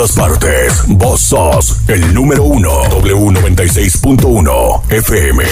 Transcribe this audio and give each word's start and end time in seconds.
todas 0.00 0.16
partes. 0.16 0.84
Vos 0.88 1.20
sos 1.20 1.86
el 1.90 2.14
número 2.14 2.44
uno. 2.44 2.84
W96.1 2.84 4.90
FM. 4.90 5.44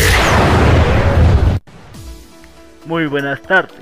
Muy 2.87 3.05
buenas 3.07 3.42
tardes. 3.42 3.76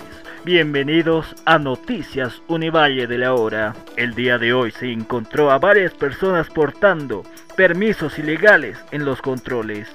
Bienvenidos 0.45 1.37
a 1.45 1.61
Noticias 1.61 2.43
Univalle 2.49 3.07
de 3.07 3.19
la 3.19 3.35
Hora. 3.35 3.77
El 3.97 4.17
día 4.17 4.39
de 4.39 4.55
hoy 4.55 4.73
se 4.73 4.91
encontró 4.91 5.53
a 5.53 5.59
varias 5.59 5.94
personas 5.94 6.49
portando 6.49 7.22
permisos 7.56 8.19
ilegales 8.19 8.76
en 8.90 9.04
los 9.04 9.22
controles. 9.22 9.87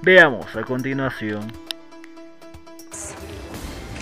Veamos 0.00 0.56
a 0.56 0.62
continuación. 0.62 1.52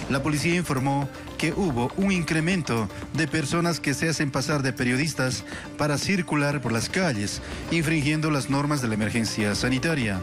La 0.08 0.22
policía 0.22 0.54
informó 0.54 1.08
que 1.36 1.52
hubo 1.52 1.90
un 1.96 2.12
incremento 2.12 2.88
de 3.14 3.28
personas 3.28 3.80
que 3.80 3.94
se 3.94 4.08
hacen 4.08 4.30
pasar 4.30 4.62
de 4.62 4.72
periodistas 4.72 5.44
para 5.78 5.98
circular 5.98 6.60
por 6.60 6.72
las 6.72 6.88
calles, 6.88 7.40
infringiendo 7.70 8.30
las 8.30 8.50
normas 8.50 8.82
de 8.82 8.88
la 8.88 8.94
emergencia 8.94 9.54
sanitaria. 9.54 10.20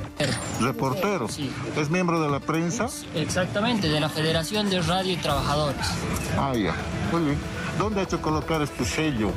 Reportero. 0.60 1.28
Sí. 1.30 1.52
¿Es 1.78 1.90
miembro 1.90 2.22
de 2.22 2.30
la 2.30 2.40
prensa? 2.40 2.88
Exactamente, 3.16 3.88
de 3.90 4.00
la 4.00 4.10
Federación 4.10 4.70
de 4.70 4.82
Radio 4.82 5.14
y 5.14 5.18
Trabajadores. 5.18 5.86
Ah, 6.38 6.54
ya. 6.56 6.76
Muy 7.12 7.26
bien. 7.26 7.38
¿Dónde 7.78 8.02
ha 8.02 8.04
hecho 8.04 8.22
colocar 8.22 8.62
este 8.62 8.86
sello? 8.86 9.32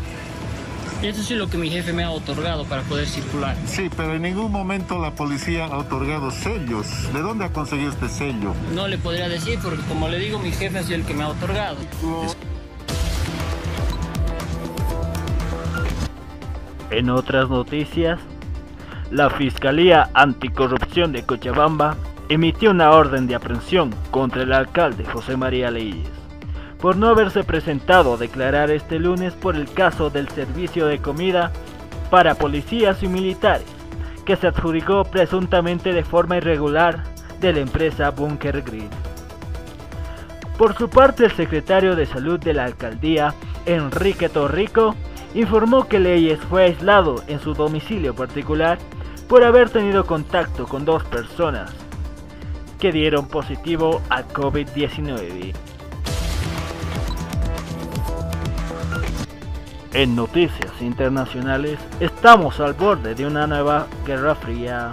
Eso 1.03 1.23
sí 1.23 1.35
es 1.35 1.39
lo 1.39 1.49
que 1.49 1.59
mi 1.59 1.69
jefe 1.69 1.93
me 1.93 2.05
ha 2.05 2.11
otorgado 2.11 2.65
para 2.65 2.83
poder 2.83 3.07
circular. 3.07 3.55
Sí, 3.67 3.91
pero 3.95 4.15
en 4.15 4.23
ningún 4.23 4.51
momento 4.51 4.99
la 4.99 5.15
policía 5.15 5.67
ha 5.67 5.79
otorgado 5.79 6.31
sellos. 6.31 7.13
¿De 7.13 7.21
dónde 7.21 7.45
ha 7.45 7.53
conseguido 7.53 7.91
este 7.91 8.09
sello? 8.09 8.55
No 8.75 8.89
le 8.89 8.97
podría 8.97 9.29
decir 9.29 9.59
porque 9.63 9.83
como 9.89 10.09
le 10.09 10.19
digo, 10.19 10.39
mi 10.39 10.53
jefe 10.53 10.79
ha 10.79 10.83
sido 10.83 10.97
el 10.97 11.05
que 11.05 11.13
me 11.13 11.25
ha 11.25 11.29
otorgado. 11.29 11.77
En 16.91 17.11
otras 17.11 17.51
noticias, 17.51 18.19
la 19.11 19.29
Fiscalía 19.29 20.09
Anticorrupción 20.15 21.13
de 21.13 21.25
Cochabamba 21.25 21.97
emitió 22.31 22.71
una 22.71 22.91
orden 22.91 23.27
de 23.27 23.35
aprehensión 23.35 23.95
contra 24.11 24.43
el 24.43 24.53
alcalde 24.53 25.05
José 25.05 25.37
María 25.37 25.71
Leyes 25.71 26.16
por 26.81 26.97
no 26.97 27.09
haberse 27.09 27.45
presentado 27.45 28.15
a 28.15 28.17
declarar 28.17 28.71
este 28.71 28.99
lunes 28.99 29.35
por 29.35 29.57
el 29.57 29.71
caso 29.71 30.11
del 30.11 30.29
servicio 30.29 30.87
de 30.87 30.99
comida 30.99 31.53
para 32.11 32.35
policías 32.35 33.03
y 33.03 33.09
militares 33.09 33.67
que 34.25 34.37
se 34.37 34.49
adjudicó 34.49 35.05
presuntamente 35.05 35.93
de 35.93 36.05
forma 36.05 36.37
irregular 36.37 37.05
de 37.41 37.53
la 37.53 37.61
empresa 37.61 38.11
Bunker 38.11 38.63
Grill. 38.63 38.91
Por 40.59 40.77
su 40.77 40.89
parte, 40.89 41.27
el 41.27 41.33
secretario 41.33 41.97
de 41.97 42.07
Salud 42.07 42.41
de 42.41 42.55
la 42.55 42.65
alcaldía, 42.65 43.35
Enrique 43.67 44.29
Torrico, 44.29 44.95
informó 45.35 45.87
que 45.87 46.01
Leyes 46.01 46.41
fue 46.49 46.65
aislado 46.65 47.23
en 47.29 47.41
su 47.41 47.53
domicilio 47.53 48.15
particular 48.15 48.79
por 49.29 49.45
haber 49.45 49.71
tenido 49.71 50.07
contacto 50.07 50.67
con 50.67 50.85
dos 50.85 51.05
personas 51.05 51.73
que 52.79 52.91
dieron 52.91 53.29
positivo 53.29 54.01
a 54.09 54.23
COVID-19. 54.23 55.53
En 59.97 60.15
noticias 60.15 60.83
internacionales, 60.83 61.79
estamos 62.01 62.61
al 62.61 62.75
borde 62.75 63.15
de 63.15 63.25
una 63.25 63.47
nueva 63.47 63.87
guerra 64.05 64.35
fría. 64.35 64.91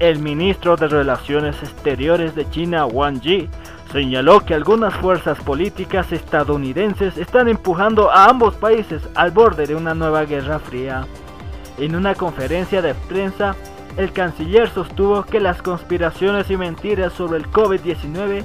El 0.00 0.18
ministro 0.18 0.76
de 0.76 0.86
Relaciones 0.86 1.56
Exteriores 1.62 2.34
de 2.34 2.50
China, 2.50 2.84
Wang 2.84 3.22
Yi, 3.22 3.48
señaló 3.90 4.44
que 4.44 4.52
algunas 4.52 4.92
fuerzas 4.96 5.38
políticas 5.38 6.12
estadounidenses 6.12 7.16
están 7.16 7.48
empujando 7.48 8.10
a 8.10 8.26
ambos 8.26 8.54
países 8.56 9.00
al 9.14 9.30
borde 9.30 9.66
de 9.66 9.76
una 9.76 9.94
nueva 9.94 10.26
guerra 10.26 10.58
fría. 10.58 11.06
En 11.78 11.96
una 11.96 12.14
conferencia 12.14 12.82
de 12.82 12.92
prensa, 12.92 13.56
el 13.96 14.12
canciller 14.12 14.68
sostuvo 14.68 15.22
que 15.22 15.40
las 15.40 15.62
conspiraciones 15.62 16.50
y 16.50 16.58
mentiras 16.58 17.14
sobre 17.14 17.38
el 17.38 17.50
COVID-19 17.50 18.44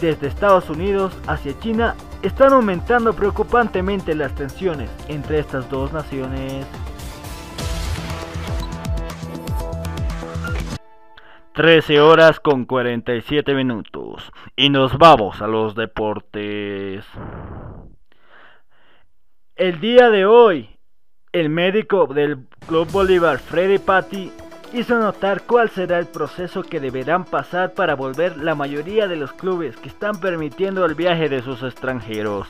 desde 0.00 0.26
Estados 0.26 0.70
Unidos 0.70 1.12
hacia 1.26 1.58
China 1.60 1.96
están 2.22 2.52
aumentando 2.52 3.12
preocupantemente 3.12 4.14
las 4.14 4.34
tensiones 4.34 4.90
entre 5.08 5.38
estas 5.38 5.68
dos 5.70 5.92
naciones. 5.92 6.66
13 11.54 12.00
horas 12.00 12.38
con 12.38 12.66
47 12.66 13.52
minutos 13.52 14.30
y 14.54 14.70
nos 14.70 14.96
vamos 14.96 15.42
a 15.42 15.48
los 15.48 15.74
deportes. 15.74 17.04
El 19.56 19.80
día 19.80 20.08
de 20.08 20.24
hoy, 20.24 20.78
el 21.32 21.48
médico 21.48 22.06
del 22.06 22.46
Club 22.68 22.88
Bolívar, 22.92 23.38
Freddy 23.38 23.78
Patti, 23.78 24.30
hizo 24.72 24.98
notar 24.98 25.42
cuál 25.42 25.70
será 25.70 25.98
el 25.98 26.06
proceso 26.06 26.62
que 26.62 26.80
deberán 26.80 27.24
pasar 27.24 27.72
para 27.72 27.94
volver 27.94 28.36
la 28.36 28.54
mayoría 28.54 29.08
de 29.08 29.16
los 29.16 29.32
clubes 29.32 29.76
que 29.76 29.88
están 29.88 30.20
permitiendo 30.20 30.84
el 30.84 30.94
viaje 30.94 31.28
de 31.28 31.42
sus 31.42 31.62
extranjeros, 31.62 32.48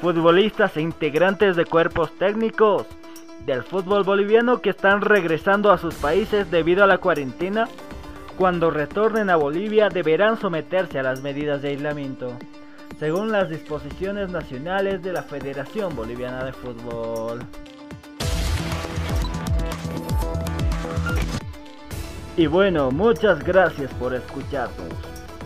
futbolistas 0.00 0.76
e 0.76 0.82
integrantes 0.82 1.56
de 1.56 1.64
cuerpos 1.64 2.12
técnicos 2.18 2.86
del 3.46 3.62
fútbol 3.62 4.04
boliviano 4.04 4.60
que 4.60 4.70
están 4.70 5.00
regresando 5.00 5.70
a 5.70 5.78
sus 5.78 5.94
países 5.94 6.50
debido 6.50 6.84
a 6.84 6.86
la 6.86 6.98
cuarentena. 6.98 7.68
Cuando 8.36 8.70
retornen 8.70 9.30
a 9.30 9.36
Bolivia 9.36 9.88
deberán 9.88 10.38
someterse 10.38 10.98
a 10.98 11.02
las 11.02 11.22
medidas 11.22 11.62
de 11.62 11.68
aislamiento, 11.68 12.32
según 12.98 13.30
las 13.30 13.48
disposiciones 13.48 14.30
nacionales 14.30 15.02
de 15.02 15.12
la 15.12 15.22
Federación 15.22 15.94
Boliviana 15.94 16.44
de 16.44 16.52
Fútbol. 16.52 17.40
Y 22.36 22.46
bueno, 22.46 22.90
muchas 22.90 23.42
gracias 23.44 23.92
por 23.94 24.14
escucharnos. 24.14 24.88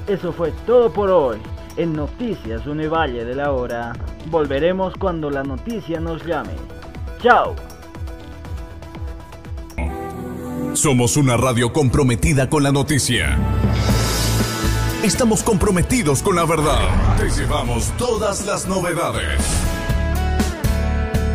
Eso 0.07 0.33
fue 0.33 0.53
todo 0.67 0.93
por 0.93 1.11
hoy 1.11 1.39
en 1.77 1.93
Noticias 1.93 2.67
Univalle 2.67 3.25
de 3.25 3.35
la 3.35 3.53
Hora. 3.53 3.93
Volveremos 4.27 4.95
cuando 4.99 5.31
la 5.31 5.43
noticia 5.43 5.99
nos 6.01 6.25
llame. 6.25 6.53
¡Chao! 7.23 7.55
Somos 10.75 11.17
una 11.17 11.37
radio 11.37 11.73
comprometida 11.73 12.51
con 12.51 12.63
la 12.63 12.73
noticia. 12.73 13.39
Estamos 15.05 15.43
comprometidos 15.43 16.23
con 16.23 16.37
la 16.37 16.45
verdad. 16.45 17.17
Te 17.17 17.29
llevamos 17.31 17.93
todas 17.97 18.45
las 18.47 18.67
novedades. 18.67 19.74